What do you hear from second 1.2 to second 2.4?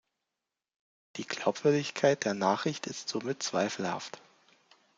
Glaubwürdigkeit der